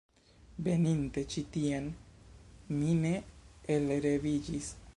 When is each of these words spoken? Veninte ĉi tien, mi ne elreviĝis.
Veninte 0.67 1.23
ĉi 1.33 1.43
tien, 1.57 1.91
mi 2.79 2.97
ne 3.05 3.13
elreviĝis. 3.77 4.73